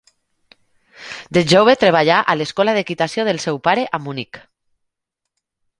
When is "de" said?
1.37-1.43